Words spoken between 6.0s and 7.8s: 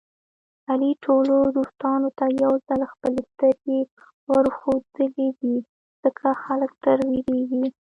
ځکه خلک تر وېرېږي.